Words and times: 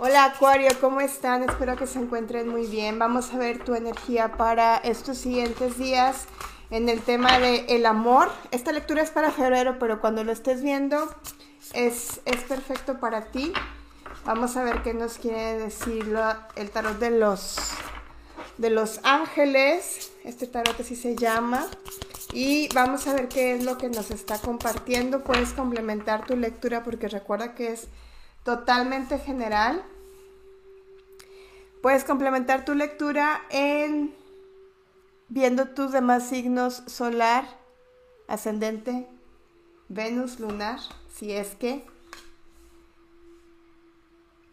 Hola 0.00 0.26
Acuario, 0.26 0.68
¿cómo 0.80 1.00
están? 1.00 1.42
Espero 1.42 1.74
que 1.74 1.88
se 1.88 1.98
encuentren 1.98 2.48
muy 2.48 2.66
bien. 2.66 3.00
Vamos 3.00 3.34
a 3.34 3.36
ver 3.36 3.64
tu 3.64 3.74
energía 3.74 4.30
para 4.36 4.76
estos 4.76 5.18
siguientes 5.18 5.76
días 5.76 6.26
en 6.70 6.88
el 6.88 7.00
tema 7.00 7.40
de 7.40 7.64
el 7.68 7.84
amor. 7.84 8.30
Esta 8.52 8.70
lectura 8.70 9.02
es 9.02 9.10
para 9.10 9.32
febrero, 9.32 9.80
pero 9.80 10.00
cuando 10.00 10.22
lo 10.22 10.30
estés 10.30 10.62
viendo 10.62 11.12
es, 11.72 12.20
es 12.26 12.36
perfecto 12.44 13.00
para 13.00 13.32
ti. 13.32 13.52
Vamos 14.24 14.56
a 14.56 14.62
ver 14.62 14.84
qué 14.84 14.94
nos 14.94 15.18
quiere 15.18 15.58
decir 15.58 16.16
el 16.54 16.70
tarot 16.70 17.00
de 17.00 17.10
los, 17.10 17.56
de 18.56 18.70
los 18.70 19.00
ángeles. 19.02 20.12
Este 20.22 20.46
tarot 20.46 20.78
así 20.78 20.94
se 20.94 21.16
llama. 21.16 21.66
Y 22.32 22.72
vamos 22.72 23.08
a 23.08 23.14
ver 23.14 23.26
qué 23.26 23.56
es 23.56 23.64
lo 23.64 23.78
que 23.78 23.88
nos 23.88 24.12
está 24.12 24.38
compartiendo. 24.38 25.24
Puedes 25.24 25.54
complementar 25.54 26.24
tu 26.24 26.36
lectura 26.36 26.84
porque 26.84 27.08
recuerda 27.08 27.56
que 27.56 27.72
es 27.72 27.88
totalmente 28.48 29.18
general. 29.18 29.84
Puedes 31.82 32.02
complementar 32.02 32.64
tu 32.64 32.74
lectura 32.74 33.42
en 33.50 34.16
viendo 35.28 35.68
tus 35.68 35.92
demás 35.92 36.30
signos 36.30 36.82
solar, 36.86 37.44
ascendente, 38.26 39.06
Venus, 39.90 40.40
lunar, 40.40 40.80
si 41.14 41.30
es 41.30 41.56
que 41.56 41.84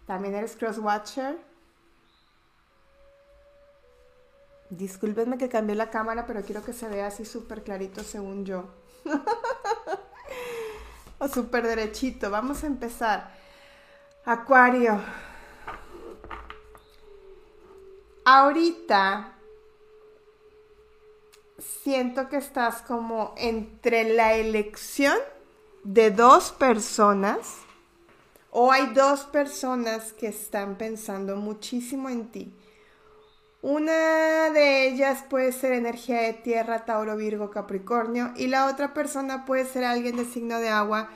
también 0.05 0.35
eres 0.35 0.57
crosswatcher. 0.57 1.38
Discúlpenme 4.71 5.38
que 5.38 5.48
cambié 5.48 5.77
la 5.77 5.90
cámara, 5.90 6.27
pero 6.27 6.41
quiero 6.41 6.66
que 6.66 6.73
se 6.73 6.90
vea 6.90 7.07
así 7.07 7.23
súper 7.23 7.63
clarito 7.63 8.04
según 8.04 8.43
yo. 8.43 8.66
o 11.18 11.30
súper 11.30 11.66
derechito. 11.66 12.30
Vamos 12.30 12.66
a 12.66 12.68
empezar. 12.68 13.45
Acuario. 14.27 14.99
Ahorita 18.23 19.34
siento 21.59 22.27
que 22.27 22.37
estás 22.37 22.82
como 22.82 23.35
entre 23.37 24.15
la 24.15 24.34
elección 24.34 25.15
de 25.84 26.09
dos 26.09 26.51
personas 26.51 27.37
o 28.49 28.71
hay 28.71 28.87
dos 28.95 29.26
personas 29.26 30.12
que 30.13 30.29
están 30.29 30.76
pensando 30.76 31.35
muchísimo 31.35 32.10
en 32.10 32.32
ti. 32.32 32.51
Una 33.62 34.49
de 34.49 34.87
ellas 34.87 35.23
puede 35.29 35.51
ser 35.51 35.73
energía 35.73 36.21
de 36.21 36.34
tierra, 36.34 36.85
Tauro, 36.85 37.15
Virgo, 37.15 37.51
Capricornio 37.51 38.34
y 38.35 38.48
la 38.48 38.65
otra 38.65 38.95
persona 38.95 39.45
puede 39.45 39.65
ser 39.65 39.84
alguien 39.84 40.15
de 40.15 40.26
signo 40.26 40.57
de 40.57 40.70
agua 40.70 41.12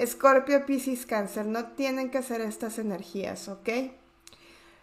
Escorpio, 0.00 0.64
Piscis, 0.64 1.04
Cáncer, 1.04 1.44
no 1.44 1.72
tienen 1.72 2.10
que 2.10 2.22
ser 2.22 2.40
estas 2.40 2.78
energías, 2.78 3.48
¿ok? 3.48 3.68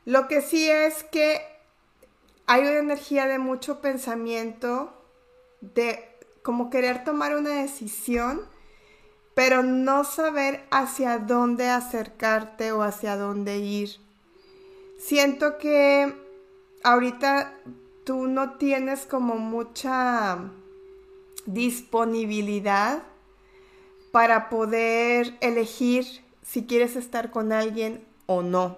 Lo 0.06 0.28
que 0.28 0.42
sí 0.42 0.70
es 0.70 1.04
que 1.04 1.42
hay 2.46 2.62
una 2.62 2.78
energía 2.78 3.26
de 3.26 3.40
mucho 3.40 3.82
pensamiento, 3.82 4.94
de 5.62 6.08
como 6.44 6.70
querer 6.70 7.04
tomar 7.04 7.36
una 7.36 7.50
decisión, 7.50 8.42
pero 9.34 9.64
no 9.64 10.04
saber 10.04 10.64
hacia 10.70 11.18
dónde 11.18 11.68
acercarte 11.68 12.72
o 12.72 12.84
hacia 12.84 13.18
dónde 13.18 13.58
ir. 13.58 13.98
Siento 15.00 15.58
que 15.58 16.14
ahorita 16.84 17.56
tú 18.04 18.28
no 18.28 18.54
tienes 18.54 19.08
como 19.08 19.36
mucha 19.38 20.38
disponibilidad 21.48 23.02
para 24.12 24.50
poder 24.50 25.38
elegir 25.42 26.06
si 26.42 26.66
quieres 26.66 26.96
estar 26.96 27.32
con 27.32 27.52
alguien 27.52 28.06
o 28.26 28.42
no. 28.42 28.78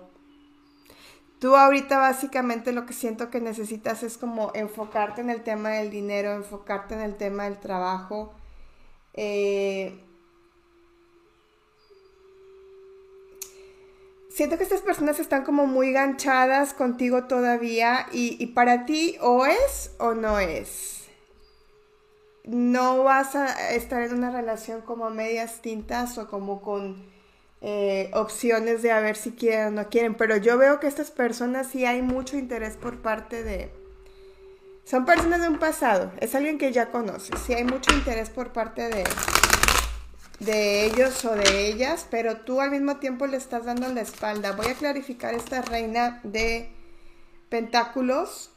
Tú 1.40 1.56
ahorita 1.56 1.98
básicamente 2.00 2.74
lo 2.74 2.86
que 2.86 2.94
siento 2.94 3.30
que 3.30 3.40
necesitas 3.40 4.04
es 4.04 4.18
como 4.18 4.52
enfocarte 4.56 5.22
en 5.22 5.30
el 5.30 5.42
tema 5.44 5.70
del 5.70 5.90
dinero, 5.90 6.34
enfocarte 6.34 6.96
en 6.96 7.02
el 7.02 7.16
tema 7.16 7.46
del 7.46 7.60
trabajo. 7.60 8.34
Eh, 9.14 10.04
siento 14.30 14.58
que 14.58 14.64
estas 14.64 14.82
personas 14.82 15.20
están 15.20 15.46
como 15.46 15.66
muy 15.66 15.94
ganchadas 15.94 16.74
contigo 16.74 17.26
todavía 17.26 18.08
y, 18.12 18.36
y 18.44 18.48
para 18.48 18.86
ti 18.86 19.18
o 19.22 19.46
es 19.46 19.96
o 20.00 20.14
no 20.14 20.40
es 20.40 21.09
no 22.44 23.04
vas 23.04 23.36
a 23.36 23.72
estar 23.72 24.02
en 24.02 24.14
una 24.14 24.32
relación 24.32 24.82
como 24.82 25.06
a 25.06 25.10
medias 25.10 25.62
tintas 25.62 26.18
o 26.18 26.28
como 26.28 26.62
con 26.62 27.04
eh, 27.62 28.10
opciones 28.14 28.82
de 28.82 28.92
a 28.92 29.00
ver 29.02 29.16
si 29.16 29.32
quieren 29.32 29.68
o 29.68 29.72
no 29.72 29.90
quieren, 29.90 30.16
pero 30.16 30.38
yo 30.38 30.58
veo 30.58 30.80
que 30.80 30.88
estas 30.88 31.12
personas 31.12 31.68
sí 31.68 31.86
hay 31.86 32.02
mucho 32.02 32.38
interés 32.38 32.78
por 32.78 33.02
parte 33.02 33.44
de... 33.44 33.72
Son 34.86 35.06
personas 35.06 35.42
de 35.42 35.50
un 35.50 35.60
pasado, 35.60 36.12
es 36.20 36.34
alguien 36.34 36.58
que 36.58 36.72
ya 36.72 36.90
conoces, 36.90 37.40
sí 37.46 37.54
hay 37.54 37.64
mucho 37.64 37.94
interés 37.94 38.30
por 38.32 38.54
parte 38.54 38.90
de, 38.90 39.04
de 40.40 40.86
ellos 40.86 41.24
o 41.26 41.36
de 41.36 41.68
ellas, 41.68 42.08
pero 42.10 42.38
tú 42.38 42.60
al 42.60 42.72
mismo 42.72 42.98
tiempo 42.98 43.28
le 43.28 43.38
estás 43.38 43.66
dando 43.66 43.88
la 43.90 44.02
espalda. 44.02 44.54
Voy 44.54 44.68
a 44.68 44.74
clarificar 44.74 45.36
esta 45.36 45.62
reina 45.62 46.22
de 46.24 46.72
pentáculos 47.50 48.52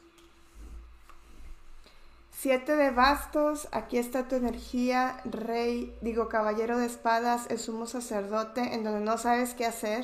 Siete 2.43 2.75
de 2.75 2.89
bastos, 2.89 3.69
aquí 3.71 3.97
está 3.97 4.27
tu 4.27 4.35
energía, 4.35 5.21
rey, 5.23 5.95
digo, 6.01 6.27
caballero 6.27 6.77
de 6.77 6.87
espadas, 6.87 7.45
el 7.49 7.57
sumo 7.57 7.85
sacerdote, 7.85 8.73
en 8.73 8.83
donde 8.83 8.99
no 8.99 9.17
sabes 9.17 9.53
qué 9.53 9.65
hacer, 9.65 10.03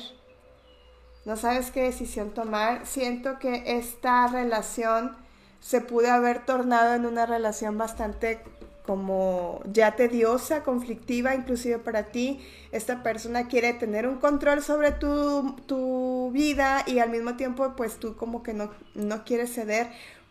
no 1.26 1.36
sabes 1.36 1.70
qué 1.70 1.82
decisión 1.82 2.30
tomar. 2.30 2.86
Siento 2.86 3.38
que 3.38 3.76
esta 3.76 4.26
relación 4.28 5.18
se 5.60 5.82
pudo 5.82 6.10
haber 6.10 6.46
tornado 6.46 6.94
en 6.94 7.04
una 7.04 7.26
relación 7.26 7.76
bastante 7.76 8.40
como 8.86 9.60
ya 9.70 9.94
tediosa, 9.94 10.62
conflictiva, 10.62 11.34
inclusive 11.34 11.78
para 11.78 12.04
ti. 12.04 12.40
Esta 12.72 13.02
persona 13.02 13.48
quiere 13.48 13.74
tener 13.74 14.08
un 14.08 14.16
control 14.16 14.62
sobre 14.62 14.92
tu, 14.92 15.56
tu 15.66 16.30
vida 16.32 16.84
y 16.86 17.00
al 17.00 17.10
mismo 17.10 17.36
tiempo 17.36 17.74
pues 17.76 17.98
tú 17.98 18.16
como 18.16 18.42
que 18.42 18.54
no, 18.54 18.70
no 18.94 19.24
quieres 19.24 19.52
ceder 19.52 19.90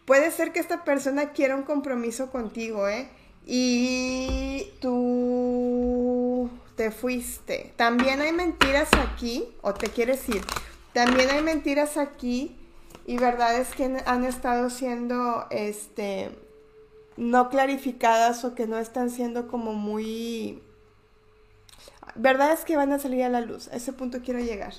Puede 0.10 0.32
ser 0.32 0.52
que 0.52 0.60
esta 0.60 0.84
persona 0.84 1.34
quiera 1.34 1.56
un 1.56 1.62
compromiso 1.62 2.32
contigo, 2.32 2.88
¿eh? 2.88 3.08
Y 3.46 4.72
tú 4.82 6.50
te 6.76 6.90
fuiste. 6.90 7.74
También 7.76 8.20
hay 8.20 8.32
mentiras 8.32 8.90
aquí, 8.96 9.46
o 9.62 9.76
te 9.76 9.86
quieres 9.90 10.28
ir. 10.28 10.42
También 10.94 11.30
hay 11.30 11.44
mentiras 11.44 11.96
aquí 11.96 12.58
y 13.06 13.20
verdades 13.20 13.70
que 13.76 14.02
han 14.04 14.24
estado 14.24 14.72
siendo, 14.72 15.46
este, 15.52 16.32
no 17.16 17.52
clarificadas 17.52 18.44
o 18.46 18.56
que 18.56 18.66
no 18.66 18.80
están 18.80 19.12
siendo 19.12 19.48
como 19.48 19.74
muy... 19.74 20.64
Verdades 22.16 22.62
que 22.66 22.76
van 22.76 22.94
a 22.94 22.98
salir 22.98 23.26
a 23.26 23.30
la 23.30 23.42
luz. 23.42 23.68
A 23.68 23.76
ese 23.76 23.94
punto 23.94 24.22
quiero 24.24 24.40
llegar. 24.40 24.74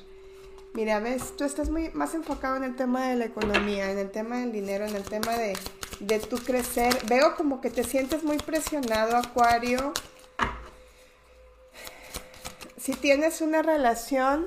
Mira, 0.73 1.01
ves, 1.01 1.37
tú 1.37 1.45
estás 1.45 1.69
muy 1.69 1.91
más 1.91 2.15
enfocado 2.15 2.57
en 2.57 2.63
el 2.63 2.77
tema 2.77 3.09
de 3.09 3.17
la 3.17 3.25
economía, 3.25 3.91
en 3.91 3.99
el 3.99 4.11
tema 4.11 4.39
del 4.39 4.53
dinero, 4.53 4.87
en 4.87 4.95
el 4.95 5.03
tema 5.03 5.33
de, 5.33 5.59
de 5.99 6.19
tu 6.21 6.39
crecer. 6.39 6.97
Veo 7.07 7.35
como 7.35 7.61
que 7.61 7.71
te 7.71 7.83
sientes 7.83 8.23
muy 8.23 8.39
presionado, 8.39 9.17
Acuario. 9.17 9.93
Si 12.77 12.93
tienes 12.93 13.41
una 13.41 13.63
relación, 13.63 14.47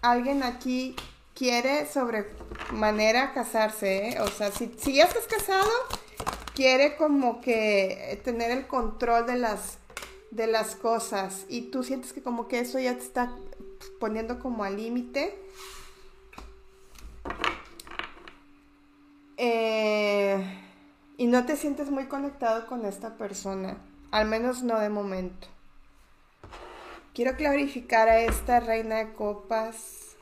alguien 0.00 0.44
aquí 0.44 0.94
quiere 1.34 1.86
sobre 1.86 2.30
manera 2.72 3.32
casarse, 3.32 4.10
¿eh? 4.10 4.20
O 4.20 4.28
sea, 4.28 4.52
si, 4.52 4.72
si 4.78 4.94
ya 4.94 5.04
estás 5.04 5.26
casado, 5.26 5.70
quiere 6.54 6.96
como 6.96 7.40
que 7.40 8.20
tener 8.24 8.52
el 8.52 8.68
control 8.68 9.26
de 9.26 9.36
las, 9.36 9.78
de 10.30 10.46
las 10.46 10.76
cosas 10.76 11.46
y 11.48 11.62
tú 11.62 11.82
sientes 11.82 12.12
que 12.12 12.22
como 12.22 12.46
que 12.46 12.60
eso 12.60 12.78
ya 12.78 12.94
te 12.94 13.02
está 13.02 13.34
poniendo 14.00 14.38
como 14.38 14.64
al 14.64 14.76
límite. 14.76 15.38
Eh, 19.36 20.42
y 21.16 21.26
no 21.26 21.44
te 21.46 21.56
sientes 21.56 21.90
muy 21.90 22.06
conectado 22.06 22.66
con 22.66 22.84
esta 22.84 23.16
persona, 23.16 23.78
al 24.10 24.26
menos 24.26 24.62
no 24.62 24.78
de 24.78 24.88
momento. 24.88 25.48
Quiero 27.14 27.36
clarificar 27.36 28.08
a 28.08 28.20
esta 28.20 28.60
reina 28.60 28.96
de 28.96 29.12
copas. 29.12 30.16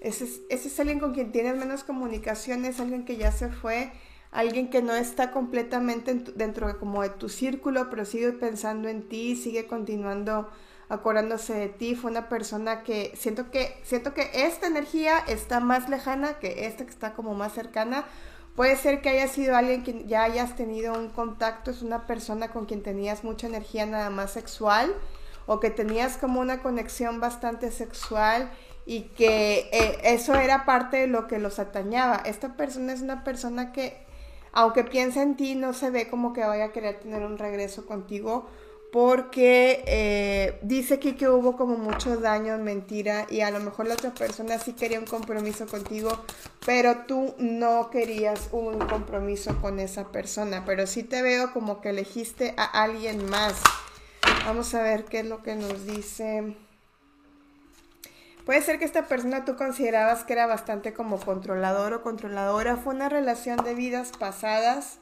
Ese 0.00 0.24
es, 0.24 0.40
ese 0.48 0.68
es 0.68 0.80
alguien 0.80 0.98
con 0.98 1.12
quien 1.12 1.30
tienes 1.30 1.56
menos 1.56 1.84
comunicación, 1.84 2.64
es 2.64 2.80
alguien 2.80 3.04
que 3.04 3.18
ya 3.18 3.32
se 3.32 3.50
fue 3.50 3.92
alguien 4.30 4.70
que 4.70 4.82
no 4.82 4.94
está 4.94 5.30
completamente 5.30 6.14
dentro 6.34 6.68
de, 6.68 6.76
como 6.76 7.02
de 7.02 7.10
tu 7.10 7.28
círculo, 7.28 7.90
pero 7.90 8.04
sigue 8.04 8.32
pensando 8.32 8.88
en 8.88 9.08
ti, 9.08 9.36
sigue 9.36 9.66
continuando 9.66 10.48
acordándose 10.88 11.54
de 11.54 11.68
ti, 11.68 11.94
fue 11.94 12.10
una 12.10 12.28
persona 12.28 12.82
que 12.82 13.12
siento 13.16 13.50
que 13.50 13.80
siento 13.84 14.12
que 14.12 14.28
esta 14.34 14.66
energía 14.66 15.18
está 15.18 15.60
más 15.60 15.88
lejana 15.88 16.34
que 16.40 16.66
esta 16.66 16.84
que 16.84 16.90
está 16.90 17.14
como 17.14 17.34
más 17.34 17.52
cercana. 17.54 18.04
Puede 18.56 18.76
ser 18.76 19.00
que 19.00 19.10
haya 19.10 19.28
sido 19.28 19.56
alguien 19.56 19.84
que 19.84 20.04
ya 20.06 20.24
hayas 20.24 20.56
tenido 20.56 20.94
un 20.94 21.08
contacto, 21.08 21.70
es 21.70 21.82
una 21.82 22.06
persona 22.08 22.48
con 22.48 22.66
quien 22.66 22.82
tenías 22.82 23.22
mucha 23.22 23.46
energía 23.46 23.86
nada 23.86 24.10
más 24.10 24.32
sexual 24.32 24.92
o 25.46 25.60
que 25.60 25.70
tenías 25.70 26.16
como 26.16 26.40
una 26.40 26.60
conexión 26.60 27.20
bastante 27.20 27.70
sexual 27.70 28.50
y 28.84 29.02
que 29.02 29.68
eh, 29.72 30.00
eso 30.02 30.34
era 30.34 30.64
parte 30.64 30.96
de 30.96 31.06
lo 31.06 31.28
que 31.28 31.38
los 31.38 31.60
atañaba. 31.60 32.16
Esta 32.24 32.56
persona 32.56 32.92
es 32.92 33.00
una 33.00 33.22
persona 33.22 33.72
que, 33.72 34.04
aunque 34.52 34.84
piensa 34.84 35.22
en 35.22 35.36
ti, 35.36 35.54
no 35.54 35.72
se 35.72 35.90
ve 35.90 36.08
como 36.08 36.32
que 36.32 36.44
vaya 36.44 36.66
a 36.66 36.72
querer 36.72 37.00
tener 37.00 37.22
un 37.22 37.38
regreso 37.38 37.86
contigo 37.86 38.46
porque 38.92 39.84
eh, 39.86 40.58
dice 40.62 40.94
aquí 40.94 41.12
que 41.12 41.28
hubo 41.28 41.56
como 41.56 41.76
mucho 41.76 42.16
daño 42.16 42.54
en 42.54 42.64
mentira 42.64 43.26
y 43.30 43.40
a 43.42 43.50
lo 43.50 43.60
mejor 43.60 43.86
la 43.86 43.94
otra 43.94 44.12
persona 44.12 44.58
sí 44.58 44.72
quería 44.72 44.98
un 44.98 45.06
compromiso 45.06 45.66
contigo, 45.66 46.24
pero 46.66 47.04
tú 47.06 47.34
no 47.38 47.90
querías 47.90 48.48
un 48.52 48.78
compromiso 48.78 49.60
con 49.60 49.78
esa 49.78 50.10
persona, 50.10 50.64
pero 50.66 50.86
sí 50.86 51.04
te 51.04 51.22
veo 51.22 51.52
como 51.52 51.80
que 51.80 51.90
elegiste 51.90 52.54
a 52.56 52.64
alguien 52.82 53.24
más. 53.26 53.54
Vamos 54.44 54.74
a 54.74 54.82
ver 54.82 55.04
qué 55.04 55.20
es 55.20 55.26
lo 55.26 55.42
que 55.42 55.54
nos 55.54 55.86
dice. 55.86 56.56
Puede 58.50 58.62
ser 58.62 58.80
que 58.80 58.84
esta 58.84 59.06
persona 59.06 59.44
tú 59.44 59.54
considerabas 59.54 60.24
que 60.24 60.32
era 60.32 60.44
bastante 60.48 60.92
como 60.92 61.20
controlador 61.20 61.92
o 61.92 62.02
controladora. 62.02 62.76
Fue 62.76 62.92
una 62.92 63.08
relación 63.08 63.58
de 63.58 63.76
vidas 63.76 64.10
pasadas. 64.18 64.98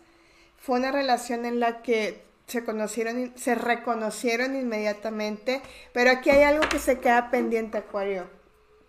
Fue 0.58 0.78
una 0.78 0.92
relación 0.92 1.46
en 1.46 1.58
la 1.58 1.80
que 1.80 2.22
se 2.46 2.62
conocieron, 2.62 3.32
se 3.36 3.54
reconocieron 3.54 4.54
inmediatamente, 4.54 5.62
pero 5.94 6.10
aquí 6.10 6.28
hay 6.28 6.42
algo 6.42 6.68
que 6.68 6.78
se 6.78 6.98
queda 6.98 7.30
pendiente, 7.30 7.78
Acuario. 7.78 8.26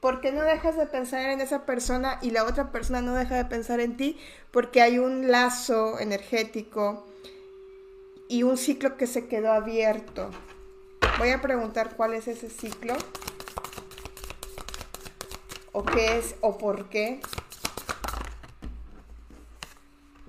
¿Por 0.01 0.19
qué 0.19 0.33
no 0.33 0.41
dejas 0.41 0.75
de 0.75 0.87
pensar 0.87 1.21
en 1.29 1.39
esa 1.39 1.65
persona 1.65 2.19
y 2.21 2.31
la 2.31 2.43
otra 2.43 2.69
persona 2.69 3.01
no 3.01 3.15
deja 3.15 3.37
de 3.37 3.45
pensar 3.45 3.79
en 3.79 3.95
ti? 3.95 4.19
Porque 4.51 4.81
hay 4.81 4.99
un 4.99 5.31
lazo 5.31 6.01
energético 6.01 7.07
y 8.27 8.43
un 8.43 8.57
ciclo 8.57 8.97
que 8.97 9.07
se 9.07 9.25
quedó 9.29 9.53
abierto. 9.53 10.31
Voy 11.17 11.29
a 11.29 11.41
preguntar 11.41 11.95
cuál 11.95 12.13
es 12.13 12.27
ese 12.27 12.49
ciclo, 12.49 12.97
o 15.79 15.85
qué 15.85 16.17
es, 16.17 16.35
o 16.41 16.57
por 16.57 16.89
qué 16.89 17.21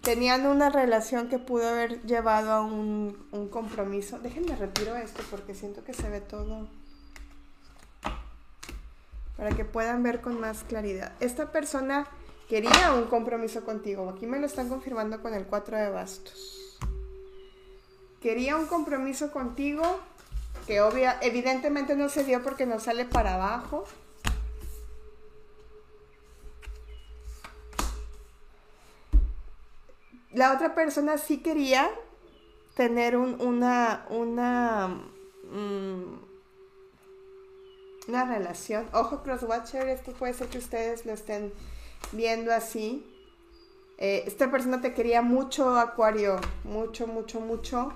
tenían 0.00 0.46
una 0.46 0.70
relación 0.70 1.28
que 1.28 1.40
pudo 1.40 1.68
haber 1.68 2.02
llevado 2.02 2.52
a 2.52 2.60
un, 2.62 3.16
compromiso. 3.50 4.20
Déjenme 4.20 4.54
retiro 4.54 4.94
esto 4.94 5.22
porque 5.28 5.56
siento 5.56 5.82
que 5.82 5.92
se 5.92 6.08
ve 6.08 6.20
todo. 6.20 6.68
Para 9.36 9.50
que 9.50 9.64
puedan 9.64 10.04
ver 10.04 10.20
con 10.20 10.38
más 10.38 10.62
claridad. 10.62 11.14
Esta 11.18 11.50
persona 11.50 12.06
quería 12.48 12.92
un 12.92 13.06
compromiso 13.06 13.64
contigo. 13.64 14.08
Aquí 14.08 14.26
me 14.26 14.38
lo 14.38 14.46
están 14.46 14.68
confirmando 14.68 15.20
con 15.20 15.34
el 15.34 15.46
4 15.46 15.78
de 15.78 15.90
bastos. 15.90 16.78
Quería 18.22 18.56
un 18.56 18.66
compromiso 18.66 19.32
contigo 19.32 19.82
que 20.68 20.80
obvia, 20.80 21.18
evidentemente 21.22 21.96
no 21.96 22.08
se 22.08 22.22
dio 22.22 22.40
porque 22.40 22.66
no 22.66 22.78
sale 22.78 23.04
para 23.04 23.34
abajo. 23.34 23.84
La 30.40 30.54
otra 30.54 30.74
persona 30.74 31.18
sí 31.18 31.42
quería 31.42 31.90
tener 32.74 33.14
una, 33.14 34.06
una, 34.08 34.88
mm, 35.52 36.14
una 38.08 38.24
relación. 38.24 38.88
Ojo, 38.94 39.22
Crosswatcher, 39.22 39.86
esto 39.90 40.12
puede 40.12 40.32
ser 40.32 40.46
que 40.48 40.56
ustedes 40.56 41.04
lo 41.04 41.12
estén 41.12 41.52
viendo 42.12 42.54
así. 42.54 43.04
Eh, 43.98 44.24
esta 44.26 44.50
persona 44.50 44.80
te 44.80 44.94
quería 44.94 45.20
mucho, 45.20 45.78
Acuario, 45.78 46.40
mucho, 46.64 47.06
mucho, 47.06 47.40
mucho. 47.40 47.92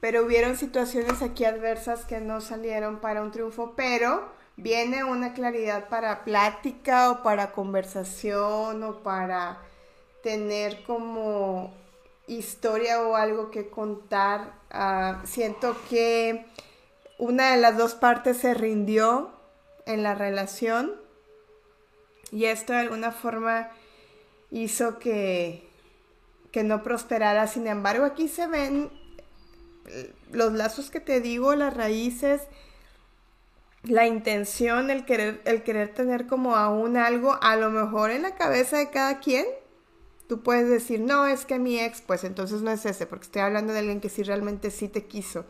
Pero 0.00 0.24
hubieron 0.24 0.56
situaciones 0.56 1.22
aquí 1.22 1.44
adversas 1.44 2.04
que 2.04 2.20
no 2.20 2.40
salieron 2.40 3.00
para 3.00 3.22
un 3.22 3.32
triunfo, 3.32 3.74
pero 3.74 4.30
viene 4.56 5.02
una 5.02 5.34
claridad 5.34 5.88
para 5.88 6.22
plática 6.22 7.10
o 7.10 7.24
para 7.24 7.50
conversación 7.50 8.84
o 8.84 9.02
para 9.02 9.58
tener 10.24 10.82
como 10.84 11.72
historia 12.26 13.02
o 13.02 13.14
algo 13.14 13.50
que 13.50 13.68
contar. 13.68 14.54
Ah, 14.70 15.22
siento 15.24 15.76
que 15.88 16.46
una 17.18 17.52
de 17.52 17.58
las 17.58 17.76
dos 17.76 17.94
partes 17.94 18.38
se 18.38 18.54
rindió 18.54 19.30
en 19.86 20.02
la 20.02 20.14
relación 20.14 20.94
y 22.32 22.46
esto 22.46 22.72
de 22.72 22.80
alguna 22.80 23.12
forma 23.12 23.68
hizo 24.50 24.98
que, 24.98 25.68
que 26.50 26.64
no 26.64 26.82
prosperara. 26.82 27.46
Sin 27.46 27.66
embargo, 27.66 28.06
aquí 28.06 28.26
se 28.28 28.46
ven 28.46 28.90
los 30.32 30.54
lazos 30.54 30.90
que 30.90 31.00
te 31.00 31.20
digo, 31.20 31.54
las 31.54 31.74
raíces, 31.74 32.40
la 33.82 34.06
intención, 34.06 34.88
el 34.88 35.04
querer, 35.04 35.42
el 35.44 35.62
querer 35.62 35.92
tener 35.92 36.26
como 36.26 36.56
aún 36.56 36.96
algo, 36.96 37.38
a 37.42 37.56
lo 37.56 37.68
mejor 37.68 38.10
en 38.10 38.22
la 38.22 38.34
cabeza 38.36 38.78
de 38.78 38.88
cada 38.88 39.20
quien, 39.20 39.44
Tú 40.28 40.42
puedes 40.42 40.68
decir, 40.68 41.00
no, 41.00 41.26
es 41.26 41.44
que 41.44 41.58
mi 41.58 41.78
ex, 41.78 42.00
pues 42.00 42.24
entonces 42.24 42.62
no 42.62 42.70
es 42.70 42.86
ese, 42.86 43.06
porque 43.06 43.24
estoy 43.24 43.42
hablando 43.42 43.72
de 43.72 43.80
alguien 43.80 44.00
que 44.00 44.08
sí 44.08 44.22
realmente 44.22 44.70
sí 44.70 44.88
te 44.88 45.04
quiso. 45.04 45.44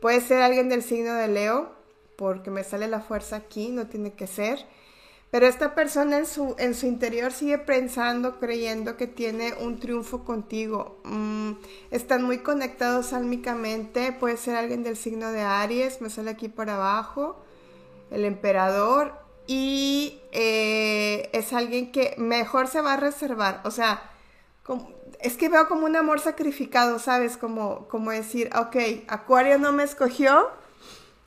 Puede 0.00 0.20
ser 0.20 0.42
alguien 0.42 0.68
del 0.68 0.82
signo 0.82 1.14
de 1.14 1.28
Leo, 1.28 1.72
porque 2.16 2.50
me 2.50 2.62
sale 2.62 2.86
la 2.88 3.00
fuerza 3.00 3.36
aquí, 3.36 3.68
no 3.68 3.88
tiene 3.88 4.12
que 4.12 4.26
ser. 4.26 4.64
Pero 5.34 5.48
esta 5.48 5.74
persona 5.74 6.18
en 6.18 6.26
su, 6.26 6.54
en 6.58 6.74
su 6.74 6.86
interior 6.86 7.32
sigue 7.32 7.58
pensando, 7.58 8.38
creyendo 8.38 8.96
que 8.96 9.08
tiene 9.08 9.52
un 9.54 9.80
triunfo 9.80 10.24
contigo. 10.24 11.00
Mm, 11.02 11.54
están 11.90 12.22
muy 12.22 12.38
conectados 12.38 13.12
álmicamente. 13.12 14.12
Puede 14.12 14.36
ser 14.36 14.54
alguien 14.54 14.84
del 14.84 14.96
signo 14.96 15.32
de 15.32 15.40
Aries, 15.40 16.00
me 16.00 16.08
sale 16.08 16.30
aquí 16.30 16.48
por 16.48 16.70
abajo. 16.70 17.42
El 18.12 18.24
emperador 18.24 19.23
y 19.46 20.20
eh, 20.32 21.28
es 21.32 21.52
alguien 21.52 21.92
que 21.92 22.14
mejor 22.18 22.68
se 22.68 22.80
va 22.80 22.94
a 22.94 22.96
reservar. 22.96 23.60
O 23.64 23.70
sea, 23.70 24.10
es 25.20 25.36
que 25.36 25.48
veo 25.48 25.68
como 25.68 25.86
un 25.86 25.96
amor 25.96 26.20
sacrificado, 26.20 26.98
¿sabes? 26.98 27.36
Como, 27.36 27.86
como 27.88 28.10
decir, 28.10 28.50
ok, 28.56 28.76
Acuario 29.08 29.58
no 29.58 29.72
me 29.72 29.82
escogió, 29.82 30.50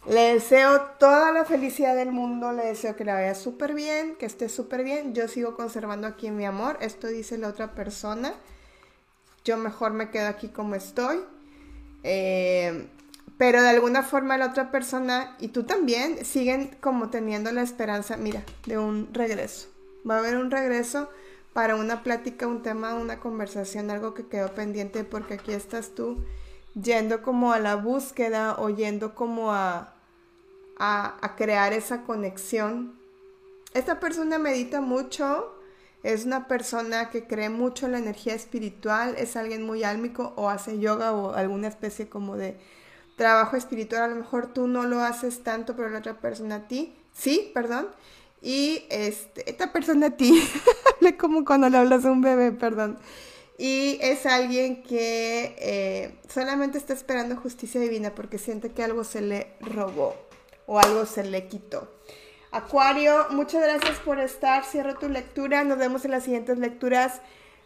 le 0.08 0.34
deseo 0.34 0.82
toda 1.00 1.32
la 1.32 1.46
felicidad 1.46 1.96
del 1.96 2.12
mundo, 2.12 2.52
le 2.52 2.66
deseo 2.66 2.96
que 2.96 3.06
la 3.06 3.16
vaya 3.16 3.36
súper 3.36 3.74
bien, 3.74 4.16
que 4.16 4.26
esté 4.26 4.50
súper 4.50 4.84
bien, 4.84 5.14
yo 5.14 5.28
sigo 5.28 5.56
conservando 5.56 6.08
aquí 6.08 6.32
mi 6.32 6.46
amor, 6.46 6.78
esto 6.82 7.08
dice 7.08 7.38
la 7.38 7.50
otra 7.50 7.74
persona, 7.76 8.34
yo 9.44 9.58
mejor 9.58 9.94
me 9.94 10.10
quedo 10.10 10.28
aquí 10.28 10.50
como 10.50 10.76
estoy. 10.76 11.20
Eh, 12.04 12.88
pero 13.38 13.62
de 13.62 13.70
alguna 13.70 14.04
forma 14.04 14.38
la 14.38 14.48
otra 14.48 14.72
persona 14.72 15.36
y 15.40 15.50
tú 15.50 15.64
también 15.64 16.26
siguen 16.26 16.76
como 16.82 17.10
teniendo 17.10 17.52
la 17.52 17.62
esperanza, 17.62 18.18
mira, 18.18 18.44
de 18.66 18.78
un 18.78 19.14
regreso. 19.14 19.68
Va 20.10 20.16
a 20.16 20.20
haber 20.20 20.38
un 20.38 20.50
regreso 20.50 21.10
para 21.54 21.76
una 21.76 22.04
plática, 22.04 22.48
un 22.48 22.64
tema, 22.64 22.96
una 22.96 23.20
conversación, 23.20 23.92
algo 23.92 24.14
que 24.14 24.28
quedó 24.28 24.54
pendiente 24.54 25.04
porque 25.04 25.36
aquí 25.36 25.54
estás 25.54 25.96
tú 25.96 26.24
yendo 26.82 27.22
como 27.22 27.54
a 27.54 27.60
la 27.60 27.76
búsqueda 27.76 28.56
o 28.60 28.70
yendo 28.70 29.16
como 29.16 29.52
a, 29.52 29.94
a, 30.78 31.36
crear 31.36 31.74
esa 31.74 32.04
conexión. 32.04 32.98
Esta 33.74 34.00
persona 34.00 34.38
medita 34.38 34.82
mucho, 34.82 35.54
es 36.04 36.26
una 36.26 36.48
persona 36.48 37.10
que 37.10 37.26
cree 37.26 37.50
mucho 37.50 37.86
en 37.86 37.94
la 37.94 38.00
energía 38.00 38.36
espiritual, 38.36 39.16
es 39.18 39.36
alguien 39.36 39.64
muy 39.64 39.84
álmico 39.84 40.34
o 40.36 40.50
hace 40.50 40.80
yoga 40.80 41.12
o 41.14 41.34
alguna 41.34 41.68
especie 41.68 42.08
como 42.08 42.38
de 42.38 42.58
trabajo 43.18 43.58
espiritual, 43.58 44.04
a 44.04 44.08
lo 44.08 44.16
mejor 44.16 44.54
tú 44.54 44.68
no 44.68 44.84
lo 44.84 45.02
haces 45.02 45.44
tanto, 45.44 45.76
pero 45.76 45.90
la 45.90 46.00
otra 46.00 46.22
persona 46.22 46.56
a 46.56 46.68
ti, 46.68 46.96
sí, 47.12 47.52
perdón. 47.54 47.90
Y 48.42 48.86
este, 48.90 49.50
esta 49.50 49.74
persona 49.74 50.08
a 50.08 50.12
ti, 50.12 50.42
como 51.20 51.44
cuando 51.44 51.68
le 51.68 51.78
hablas 51.78 52.06
a 52.06 52.12
un 52.12 52.22
bebé, 52.22 52.54
perdón. 52.54 52.98
Y 53.58 53.98
es 54.02 54.28
alguien 54.28 54.84
que 54.84 55.56
eh, 55.58 56.20
solamente 56.30 56.78
está 56.78 56.94
esperando 56.94 57.36
justicia 57.36 57.82
divina 57.82 58.14
porque 58.14 58.38
siente 58.38 58.72
que 58.72 58.84
algo 58.84 59.04
se 59.04 59.22
le 59.22 59.56
robó 59.62 60.16
o 60.68 60.80
algo 60.80 61.08
se 61.08 61.24
le 61.24 61.48
quitó. 61.48 61.92
Acuario, 62.52 63.26
muchas 63.32 63.64
gracias 63.64 63.98
por 64.00 64.20
estar. 64.20 64.64
Cierro 64.64 64.96
tu 64.96 65.10
lectura. 65.10 65.64
Nos 65.64 65.80
vemos 65.80 66.06
en 66.06 66.12
las 66.12 66.24
siguientes 66.24 66.60
lecturas. 66.60 67.20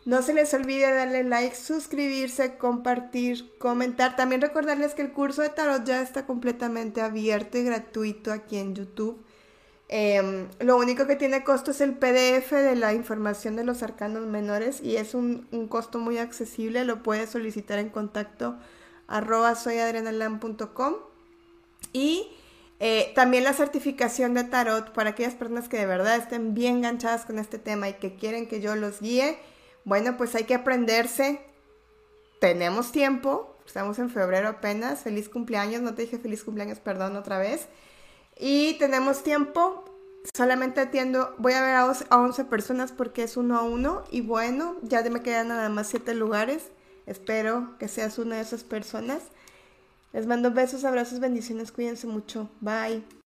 No 0.03 0.23
se 0.23 0.33
les 0.33 0.51
olvide 0.55 0.91
darle 0.91 1.23
like, 1.23 1.55
suscribirse, 1.55 2.57
compartir, 2.57 3.55
comentar. 3.59 4.15
También 4.15 4.41
recordarles 4.41 4.95
que 4.95 5.03
el 5.03 5.11
curso 5.11 5.43
de 5.43 5.49
tarot 5.49 5.83
ya 5.83 6.01
está 6.01 6.25
completamente 6.25 7.01
abierto 7.01 7.59
y 7.59 7.63
gratuito 7.63 8.31
aquí 8.31 8.57
en 8.57 8.73
YouTube. 8.73 9.23
Em, 9.93 10.47
lo 10.59 10.77
único 10.77 11.05
que 11.05 11.17
tiene 11.17 11.43
costo 11.43 11.71
es 11.71 11.81
el 11.81 11.93
PDF 11.95 12.51
de 12.51 12.75
la 12.77 12.93
información 12.93 13.57
de 13.57 13.65
los 13.65 13.83
arcanos 13.83 14.25
menores 14.25 14.81
y 14.81 14.95
es 14.95 15.13
un, 15.13 15.47
costo 15.69 15.99
muy 15.99 16.17
accesible. 16.17 16.83
Lo 16.85 17.03
puedes 17.03 17.29
solicitar 17.29 17.77
en 17.77 17.89
contacto 17.89 18.57
arroba 19.07 19.53
soyadrenalan.com 19.53 20.95
y 21.93 22.27
eh, 22.79 23.11
también 23.13 23.43
la 23.43 23.53
certificación 23.53 24.33
de 24.33 24.45
tarot 24.45 24.93
para 24.93 25.11
aquellas 25.11 25.35
personas 25.35 25.69
que 25.69 25.77
de 25.77 25.85
verdad 25.85 26.15
estén 26.15 26.55
bien 26.55 26.77
enganchadas 26.77 27.25
con 27.25 27.37
este 27.37 27.59
tema 27.59 27.89
y 27.89 27.93
que 27.95 28.15
quieren 28.15 28.47
que 28.47 28.61
yo 28.61 28.75
los 28.75 29.01
guíe 29.01 29.37
bueno, 29.83 30.17
pues 30.17 30.35
hay 30.35 30.43
que 30.43 30.55
aprenderse. 30.55 31.41
Tenemos 32.39 32.91
tiempo, 32.91 33.51
Estamos 33.71 33.99
en 33.99 34.09
febrero 34.09 34.49
apenas. 34.49 34.99
Feliz 34.99 35.29
cumpleaños. 35.29 35.81
No 35.81 35.93
te 35.93 36.01
dije 36.03 36.19
feliz 36.19 36.43
cumpleaños, 36.43 36.79
perdón, 36.79 37.15
otra 37.15 37.37
vez. 37.37 37.67
Y 38.37 38.73
tenemos 38.79 39.23
tiempo. 39.23 39.85
Solamente 40.35 40.81
atiendo, 40.81 41.33
voy 41.39 41.53
a 41.53 41.61
ver 41.63 41.75
a 41.75 42.17
11 42.17 42.45
personas 42.45 42.91
porque 42.91 43.23
es 43.23 43.37
uno 43.37 43.57
a 43.57 43.63
uno. 43.63 44.03
Y 44.11 44.21
bueno, 44.21 44.75
ya 44.81 45.01
me 45.03 45.21
quedan 45.21 45.47
nada 45.47 45.69
más 45.69 45.87
7 45.87 46.13
lugares. 46.15 46.71
Espero 47.05 47.77
que 47.79 47.87
seas 47.87 48.19
una 48.19 48.35
de 48.35 48.41
esas 48.41 48.63
personas. 48.63 49.23
Les 50.13 50.27
mando 50.27 50.51
besos, 50.51 50.83
abrazos, 50.83 51.19
bendiciones. 51.19 51.71
Cuídense 51.71 52.07
mucho. 52.07 52.49
Bye. 52.59 53.03